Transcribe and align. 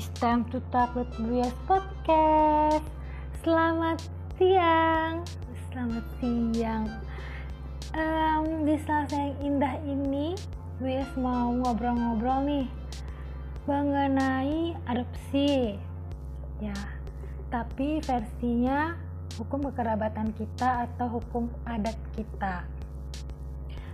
It's 0.00 0.08
time 0.16 0.48
to 0.48 0.64
talk 0.72 0.96
with 0.96 1.12
Brias 1.20 1.52
Podcast. 1.68 2.88
Selamat 3.44 4.00
siang, 4.40 5.20
selamat 5.68 6.06
siang. 6.16 6.88
Um, 7.92 8.64
di 8.64 8.80
Selasa 8.80 9.12
yang 9.12 9.36
indah 9.44 9.76
ini, 9.84 10.32
Brias 10.80 11.04
mau 11.20 11.52
ngobrol-ngobrol 11.52 12.48
nih 12.48 12.66
mengenai 13.68 14.72
adopsi. 14.88 15.76
Ya, 16.64 16.80
tapi 17.52 18.00
versinya 18.00 18.96
hukum 19.36 19.68
kekerabatan 19.68 20.32
kita 20.32 20.88
atau 20.88 21.20
hukum 21.20 21.52
adat 21.68 22.00
kita. 22.16 22.64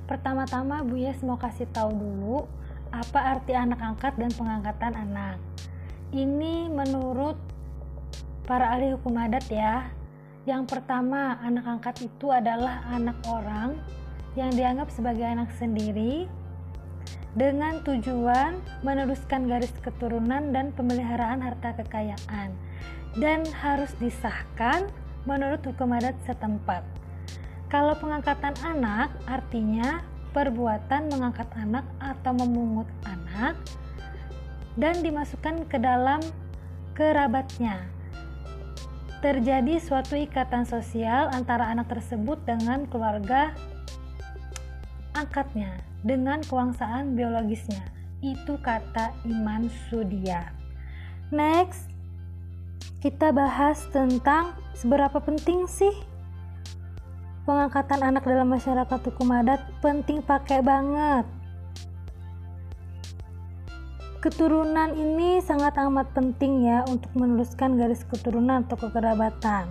Pertama-tama 0.07 0.87
Bu 0.87 1.03
Yes 1.03 1.19
mau 1.27 1.35
kasih 1.35 1.67
tahu 1.75 1.91
dulu 1.91 2.47
apa 2.95 3.35
arti 3.35 3.59
anak 3.59 3.83
angkat 3.83 4.15
dan 4.15 4.31
pengangkatan 4.31 4.95
anak. 4.95 5.43
Ini 6.15 6.71
menurut 6.71 7.35
para 8.47 8.79
ahli 8.79 8.95
hukum 8.95 9.19
adat 9.19 9.47
ya. 9.51 9.91
Yang 10.47 10.79
pertama, 10.79 11.43
anak 11.43 11.67
angkat 11.67 12.07
itu 12.07 12.31
adalah 12.31 12.87
anak 12.87 13.19
orang 13.27 13.83
yang 14.39 14.55
dianggap 14.55 14.87
sebagai 14.95 15.27
anak 15.27 15.51
sendiri 15.59 16.31
dengan 17.35 17.83
tujuan 17.83 18.63
meneruskan 18.87 19.51
garis 19.51 19.75
keturunan 19.83 20.55
dan 20.55 20.71
pemeliharaan 20.73 21.43
harta 21.43 21.75
kekayaan 21.83 22.55
dan 23.19 23.43
harus 23.61 23.91
disahkan 23.99 24.87
menurut 25.27 25.61
hukum 25.67 25.91
adat 25.93 26.15
setempat. 26.25 26.87
Kalau 27.67 27.99
pengangkatan 27.99 28.55
anak 28.63 29.11
artinya 29.27 30.01
perbuatan 30.31 31.11
mengangkat 31.11 31.51
anak 31.59 31.83
atau 31.99 32.33
memungut 32.37 32.87
anak 33.03 33.59
dan 34.77 35.01
dimasukkan 35.01 35.65
ke 35.67 35.81
dalam 35.81 36.21
kerabatnya. 36.93 37.81
Terjadi 39.25 39.81
suatu 39.81 40.15
ikatan 40.15 40.69
sosial 40.69 41.33
antara 41.33 41.73
anak 41.73 41.89
tersebut 41.89 42.37
dengan 42.45 42.85
keluarga 42.87 43.57
angkatnya 45.17 45.81
dengan 46.05 46.45
kewangsaan 46.45 47.17
biologisnya. 47.17 47.83
Itu 48.21 48.61
kata 48.61 49.17
Iman 49.25 49.73
Sudia. 49.89 50.53
Next, 51.33 51.89
kita 53.01 53.33
bahas 53.33 53.83
tentang 53.91 54.55
seberapa 54.77 55.19
penting 55.19 55.67
sih 55.67 55.93
pengangkatan 57.49 58.03
anak 58.03 58.27
dalam 58.27 58.51
masyarakat 58.51 59.01
hukum 59.11 59.31
adat 59.31 59.63
penting 59.79 60.21
pakai 60.21 60.61
banget 60.61 61.36
Keturunan 64.27 64.91
ini 64.99 65.39
sangat 65.39 65.79
amat 65.87 66.11
penting 66.11 66.67
ya 66.67 66.83
untuk 66.91 67.15
meneruskan 67.15 67.79
garis 67.79 68.03
keturunan 68.03 68.67
atau 68.67 68.75
kekerabatan. 68.75 69.71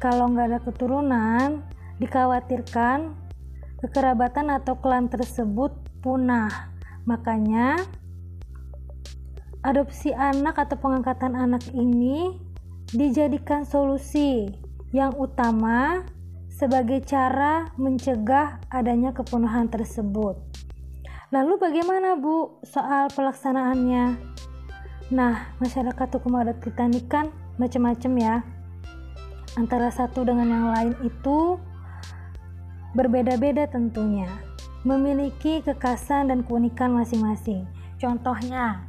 Kalau 0.00 0.32
nggak 0.32 0.46
ada 0.48 0.60
keturunan, 0.64 1.60
dikhawatirkan 2.00 3.12
kekerabatan 3.84 4.56
atau 4.56 4.72
klan 4.80 5.12
tersebut 5.12 5.76
punah. 6.00 6.72
Makanya, 7.04 7.76
adopsi 9.60 10.16
anak 10.16 10.56
atau 10.56 10.80
pengangkatan 10.80 11.36
anak 11.36 11.68
ini 11.76 12.40
dijadikan 12.88 13.68
solusi 13.68 14.48
yang 14.96 15.12
utama 15.20 16.08
sebagai 16.48 17.04
cara 17.04 17.68
mencegah 17.76 18.64
adanya 18.72 19.12
kepunuhan 19.12 19.68
tersebut. 19.68 20.47
Lalu 21.28 21.60
bagaimana 21.60 22.16
Bu 22.16 22.56
soal 22.64 23.12
pelaksanaannya? 23.12 24.16
Nah, 25.12 25.52
masyarakat 25.60 26.08
hukum 26.16 26.40
adat 26.40 26.56
kita 26.64 26.88
ini 26.88 27.04
kan 27.04 27.28
macam-macam 27.60 28.12
ya. 28.16 28.36
Antara 29.60 29.92
satu 29.92 30.24
dengan 30.24 30.48
yang 30.48 30.66
lain 30.72 30.94
itu 31.04 31.60
berbeda-beda 32.96 33.68
tentunya. 33.68 34.24
Memiliki 34.88 35.60
kekasan 35.60 36.32
dan 36.32 36.40
keunikan 36.48 36.96
masing-masing. 36.96 37.68
Contohnya, 38.00 38.80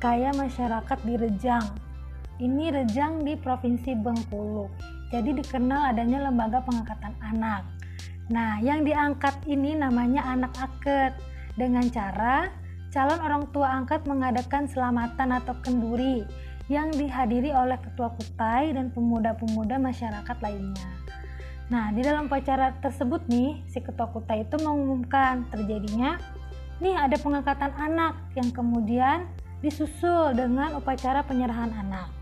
kayak 0.00 0.32
masyarakat 0.40 0.98
di 1.04 1.14
Rejang. 1.20 1.76
Ini 2.40 2.72
Rejang 2.72 3.20
di 3.20 3.36
Provinsi 3.36 3.92
Bengkulu. 3.92 4.64
Jadi 5.12 5.44
dikenal 5.44 5.92
adanya 5.92 6.24
lembaga 6.24 6.64
pengangkatan 6.64 7.12
anak. 7.20 7.68
Nah, 8.32 8.64
yang 8.64 8.80
diangkat 8.80 9.44
ini 9.44 9.76
namanya 9.76 10.24
anak 10.24 10.56
aket 10.56 11.12
dengan 11.56 11.84
cara 11.92 12.48
calon 12.92 13.20
orang 13.24 13.44
tua 13.56 13.72
angkat 13.72 14.04
mengadakan 14.04 14.68
selamatan 14.68 15.32
atau 15.32 15.56
kenduri 15.64 16.28
yang 16.68 16.92
dihadiri 16.92 17.50
oleh 17.50 17.80
ketua 17.80 18.12
kutai 18.14 18.76
dan 18.76 18.92
pemuda-pemuda 18.92 19.80
masyarakat 19.80 20.36
lainnya. 20.44 20.88
Nah, 21.72 21.88
di 21.88 22.04
dalam 22.04 22.28
upacara 22.28 22.76
tersebut 22.84 23.24
nih, 23.32 23.64
si 23.64 23.80
ketua 23.80 24.12
kutai 24.12 24.44
itu 24.44 24.60
mengumumkan 24.60 25.48
terjadinya 25.48 26.20
nih 26.84 26.98
ada 26.98 27.16
pengangkatan 27.16 27.72
anak 27.80 28.18
yang 28.36 28.52
kemudian 28.52 29.24
disusul 29.64 30.36
dengan 30.36 30.76
upacara 30.76 31.24
penyerahan 31.24 31.72
anak. 31.72 32.12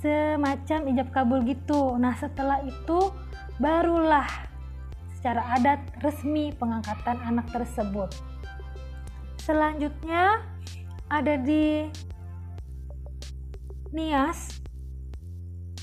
Semacam 0.00 0.80
ijab 0.92 1.08
kabul 1.12 1.44
gitu. 1.44 1.96
Nah, 2.00 2.16
setelah 2.16 2.64
itu 2.64 3.12
barulah 3.60 4.28
secara 5.12 5.44
adat 5.56 5.80
resmi 6.04 6.52
pengangkatan 6.56 7.16
anak 7.24 7.48
tersebut 7.52 8.12
selanjutnya 9.44 10.40
ada 11.12 11.36
di 11.36 11.84
Nias. 13.92 14.64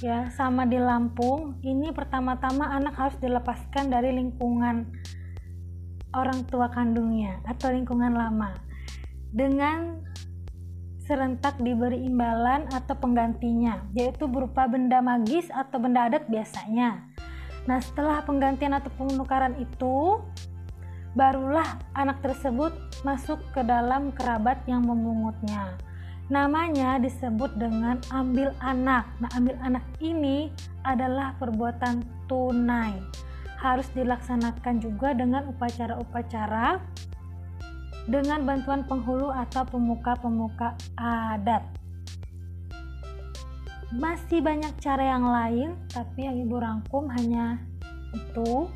Ya 0.02 0.34
sama 0.34 0.66
di 0.66 0.82
Lampung. 0.82 1.62
Ini 1.62 1.94
pertama-tama 1.94 2.74
anak 2.74 2.98
harus 2.98 3.18
dilepaskan 3.22 3.94
dari 3.94 4.18
lingkungan 4.18 4.90
orang 6.18 6.42
tua 6.50 6.74
kandungnya 6.74 7.38
atau 7.46 7.70
lingkungan 7.70 8.18
lama. 8.18 8.58
Dengan 9.30 10.02
serentak 11.06 11.62
diberi 11.62 12.02
imbalan 12.02 12.66
atau 12.74 12.98
penggantinya 12.98 13.86
yaitu 13.94 14.26
berupa 14.26 14.66
benda 14.66 15.06
magis 15.06 15.54
atau 15.54 15.78
benda 15.78 16.10
adat 16.10 16.26
biasanya. 16.26 17.06
Nah 17.70 17.78
setelah 17.78 18.26
penggantian 18.26 18.74
atau 18.74 18.90
penukaran 18.98 19.54
itu 19.62 20.18
barulah 21.14 21.80
anak 21.98 22.24
tersebut 22.24 22.72
masuk 23.04 23.42
ke 23.52 23.62
dalam 23.66 24.16
kerabat 24.16 24.64
yang 24.68 24.86
memungutnya. 24.88 25.76
Namanya 26.32 26.96
disebut 27.04 27.60
dengan 27.60 28.00
ambil 28.08 28.56
anak. 28.64 29.04
Nah, 29.20 29.28
ambil 29.36 29.60
anak 29.60 29.84
ini 30.00 30.48
adalah 30.88 31.36
perbuatan 31.36 32.08
tunai. 32.32 32.96
Harus 33.60 33.92
dilaksanakan 33.92 34.80
juga 34.80 35.12
dengan 35.12 35.52
upacara-upacara 35.52 36.80
dengan 38.08 38.48
bantuan 38.48 38.88
penghulu 38.88 39.30
atau 39.30 39.68
pemuka-pemuka 39.68 40.74
adat. 40.98 41.62
Masih 43.92 44.40
banyak 44.40 44.72
cara 44.80 45.04
yang 45.04 45.28
lain, 45.28 45.70
tapi 45.92 46.24
yang 46.24 46.40
Ibu 46.40 46.58
rangkum 46.64 47.12
hanya 47.12 47.60
itu 48.16 48.72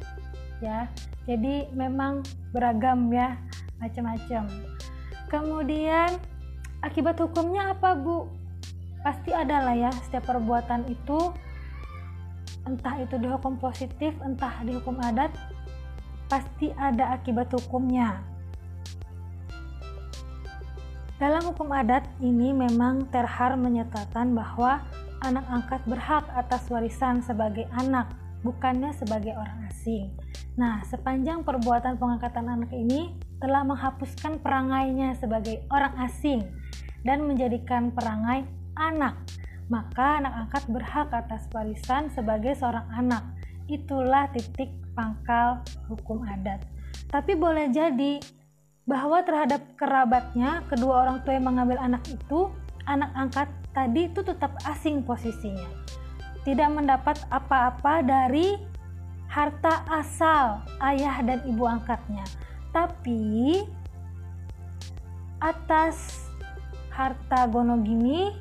ya. 0.62 0.88
Jadi 1.26 1.70
memang 1.74 2.22
beragam 2.54 3.10
ya 3.10 3.36
macam-macam. 3.82 4.46
Kemudian 5.28 6.16
akibat 6.86 7.18
hukumnya 7.18 7.74
apa 7.74 7.98
bu? 7.98 8.30
Pasti 9.02 9.34
ada 9.34 9.62
lah 9.66 9.76
ya 9.76 9.92
setiap 10.06 10.30
perbuatan 10.30 10.86
itu. 10.90 11.34
Entah 12.66 12.98
itu 12.98 13.22
dihukum 13.22 13.62
positif 13.62 14.18
entah 14.26 14.62
dihukum 14.66 14.98
adat 15.02 15.30
pasti 16.26 16.74
ada 16.74 17.14
akibat 17.14 17.54
hukumnya. 17.54 18.22
Dalam 21.16 21.48
hukum 21.48 21.72
adat 21.72 22.04
ini 22.20 22.52
memang 22.52 23.08
terhar 23.08 23.56
menyatakan 23.56 24.36
bahwa 24.36 24.84
anak 25.24 25.46
angkat 25.48 25.82
berhak 25.88 26.28
atas 26.36 26.68
warisan 26.68 27.24
sebagai 27.24 27.70
anak 27.72 28.12
bukannya 28.44 28.92
sebagai 28.92 29.32
orang 29.32 29.72
asing. 29.72 30.12
Nah, 30.56 30.80
sepanjang 30.88 31.44
perbuatan 31.44 32.00
pengangkatan 32.00 32.48
anak 32.48 32.72
ini 32.72 33.12
telah 33.44 33.68
menghapuskan 33.68 34.40
perangainya 34.40 35.12
sebagai 35.20 35.68
orang 35.68 35.92
asing 36.08 36.48
dan 37.04 37.28
menjadikan 37.28 37.92
perangai 37.92 38.48
anak, 38.80 39.20
maka 39.68 40.24
anak 40.24 40.48
angkat 40.48 40.64
berhak 40.72 41.10
atas 41.12 41.44
warisan 41.52 42.08
sebagai 42.08 42.56
seorang 42.56 42.88
anak. 42.96 43.24
Itulah 43.68 44.32
titik 44.32 44.72
pangkal 44.96 45.60
hukum 45.92 46.24
adat. 46.24 46.64
Tapi 47.12 47.36
boleh 47.36 47.68
jadi 47.76 48.24
bahwa 48.88 49.20
terhadap 49.28 49.60
kerabatnya, 49.76 50.64
kedua 50.72 51.04
orang 51.04 51.20
tua 51.28 51.36
yang 51.36 51.52
mengambil 51.52 51.84
anak 51.84 52.04
itu, 52.08 52.48
anak 52.88 53.12
angkat 53.12 53.50
tadi 53.76 54.08
itu 54.08 54.24
tetap 54.24 54.56
asing 54.72 55.04
posisinya 55.04 55.68
tidak 56.46 56.70
mendapat 56.70 57.18
apa-apa 57.34 58.06
dari 58.06 58.56
harta 59.28 59.84
asal 59.92 60.64
ayah 60.80 61.20
dan 61.26 61.40
ibu 61.44 61.66
angkatnya, 61.68 62.24
tapi 62.72 63.64
atas 65.44 66.28
harta 66.90 67.46
gonogini 67.52 68.32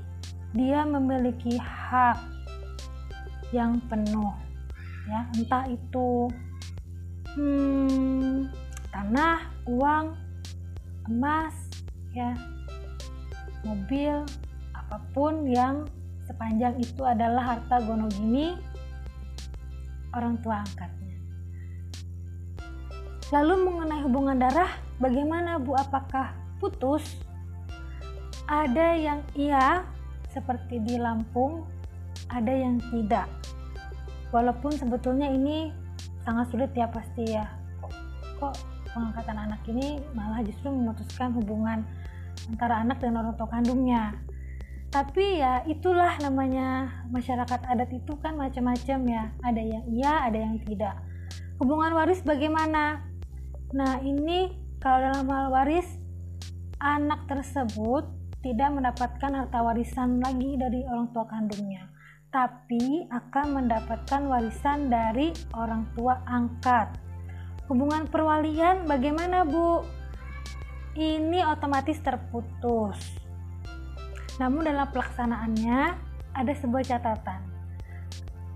dia 0.55 0.87
memiliki 0.87 1.59
hak 1.59 2.19
yang 3.51 3.83
penuh 3.91 4.33
ya. 5.11 5.27
Entah 5.35 5.67
itu 5.67 6.31
hmm, 7.35 8.49
tanah 8.95 9.51
uang 9.67 10.15
emas 11.11 11.55
ya 12.15 12.33
mobil 13.67 14.25
apa 14.73 14.97
pun 15.13 15.45
yang 15.49 15.85
sepanjang 16.25 16.79
itu 16.81 17.03
adalah 17.05 17.57
harta 17.57 17.83
gonogini 17.85 18.57
orang 20.15 20.39
tua 20.41 20.63
angkatnya. 20.63 21.19
Lalu 23.35 23.55
mengenai 23.67 24.01
hubungan 24.07 24.37
darah, 24.39 24.71
bagaimana 25.03 25.59
Bu? 25.59 25.75
Apakah 25.75 26.37
putus? 26.63 27.03
Ada 28.47 28.95
yang 28.95 29.21
iya, 29.35 29.83
seperti 30.31 30.79
di 30.85 31.01
Lampung, 31.01 31.65
ada 32.29 32.53
yang 32.53 32.79
tidak. 32.93 33.27
Walaupun 34.31 34.75
sebetulnya 34.77 35.31
ini 35.31 35.73
sangat 36.23 36.53
sulit 36.53 36.71
ya 36.77 36.87
pasti 36.91 37.25
ya. 37.25 37.47
Kok, 38.39 38.55
pengangkatan 38.93 39.39
anak 39.51 39.63
ini 39.67 39.99
malah 40.15 40.45
justru 40.47 40.71
memutuskan 40.71 41.35
hubungan 41.35 41.83
antara 42.51 42.85
anak 42.85 43.01
dan 43.01 43.17
orang 43.17 43.35
tua 43.35 43.49
kandungnya 43.49 44.15
tapi 44.95 45.43
ya 45.43 45.67
itulah 45.67 46.15
namanya 46.23 47.03
masyarakat 47.11 47.67
adat 47.67 47.91
itu 47.91 48.15
kan 48.23 48.39
macam-macam 48.39 48.99
ya. 49.11 49.25
Ada 49.43 49.59
yang 49.59 49.85
iya 49.91 50.13
ada 50.31 50.39
yang 50.39 50.63
tidak. 50.63 50.95
Hubungan 51.59 51.99
waris 51.99 52.23
bagaimana? 52.23 53.03
Nah 53.75 53.99
ini 54.07 54.55
kalau 54.79 55.11
dalam 55.11 55.27
hal 55.27 55.51
waris 55.51 55.99
anak 56.79 57.27
tersebut 57.27 58.07
tidak 58.47 58.71
mendapatkan 58.71 59.35
harta 59.35 59.67
warisan 59.67 60.23
lagi 60.23 60.55
dari 60.55 60.87
orang 60.87 61.11
tua 61.11 61.27
kandungnya 61.27 61.91
tapi 62.31 63.07
akan 63.11 63.63
mendapatkan 63.63 64.27
warisan 64.27 64.91
dari 64.91 65.31
orang 65.55 65.87
tua 65.95 66.19
angkat. 66.27 66.91
Hubungan 67.71 68.11
perwalian 68.11 68.91
bagaimana 68.91 69.47
bu? 69.47 69.87
Ini 70.99 71.47
otomatis 71.47 71.99
terputus 72.03 73.24
namun 74.41 74.67
dalam 74.67 74.87
pelaksanaannya 74.91 75.81
ada 76.35 76.53
sebuah 76.59 76.83
catatan. 76.87 77.41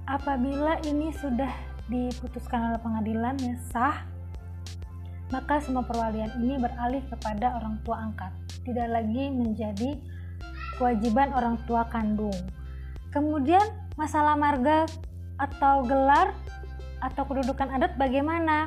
Apabila 0.09 0.81
ini 0.89 1.13
sudah 1.15 1.53
diputuskan 1.87 2.73
oleh 2.73 2.81
pengadilan 2.81 3.37
yang 3.39 3.59
sah, 3.71 4.03
maka 5.29 5.61
semua 5.61 5.85
perwalian 5.85 6.33
ini 6.41 6.57
beralih 6.57 7.05
kepada 7.13 7.61
orang 7.61 7.77
tua 7.85 8.01
angkat, 8.09 8.33
tidak 8.65 8.89
lagi 8.89 9.29
menjadi 9.29 10.01
kewajiban 10.81 11.31
orang 11.37 11.61
tua 11.69 11.85
kandung. 11.93 12.35
Kemudian 13.13 13.63
masalah 14.01 14.35
marga 14.35 14.89
atau 15.37 15.85
gelar 15.85 16.33
atau 16.99 17.23
kedudukan 17.29 17.71
adat 17.79 17.95
bagaimana? 17.95 18.67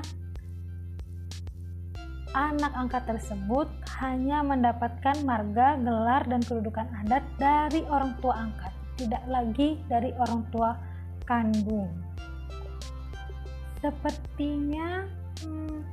anak 2.32 2.72
angkat 2.76 3.04
tersebut 3.08 3.68
hanya 4.02 4.42
mendapatkan 4.42 5.14
marga, 5.22 5.78
gelar, 5.78 6.26
dan 6.26 6.42
kedudukan 6.42 6.90
adat 7.06 7.22
dari 7.38 7.86
orang 7.86 8.18
tua 8.18 8.34
angkat, 8.34 8.74
tidak 8.98 9.22
lagi 9.30 9.78
dari 9.86 10.10
orang 10.18 10.42
tua 10.50 10.74
kandung. 11.30 11.94
Sepertinya 13.78 15.06
hmm, 15.46 15.86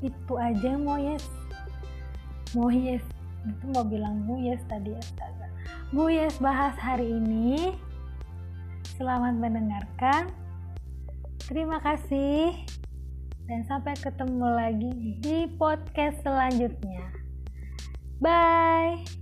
itu 0.00 0.34
aja 0.40 0.72
mau 0.80 0.96
yes, 0.96 1.28
mau 2.56 2.72
yes, 2.72 3.04
itu 3.44 3.64
mau 3.76 3.84
bilang 3.84 4.24
bu 4.24 4.40
yes 4.40 4.64
tadi 4.64 4.96
astaga. 4.96 5.52
Bu 5.92 6.08
yes 6.08 6.40
bahas 6.40 6.72
hari 6.80 7.12
ini. 7.12 7.76
Selamat 8.96 9.36
mendengarkan. 9.36 10.32
Terima 11.44 11.78
kasih 11.80 12.56
dan 13.48 13.64
sampai 13.64 13.96
ketemu 13.96 14.48
lagi 14.48 14.92
di 15.24 15.48
podcast 15.56 16.20
selanjutnya. 16.20 17.17
Bye. 18.20 19.17